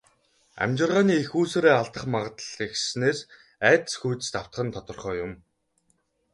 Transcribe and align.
Амьжиргааны 0.61 1.13
эх 1.21 1.29
үүсвэрээ 1.39 1.75
алдах 1.77 2.05
магадлал 2.13 2.57
ихэссэнээс 2.65 3.19
айдас 3.69 3.93
хүйдэст 3.99 4.33
автах 4.41 4.61
нь 4.65 4.73
тодорхой 4.75 5.15
юм. 5.25 5.31